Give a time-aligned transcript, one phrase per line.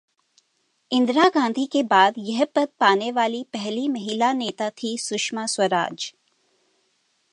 [0.91, 6.13] इंदिरा गांधी के बाद यह पद पाने वाली पहली महिला नेता थीं सुषमा स्वराज